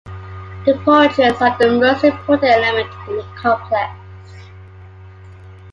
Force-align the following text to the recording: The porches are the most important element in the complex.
The 0.65 0.81
porches 0.83 1.39
are 1.43 1.55
the 1.59 1.77
most 1.79 2.03
important 2.03 2.51
element 2.51 2.91
in 3.07 3.17
the 3.17 3.25
complex. 3.39 3.95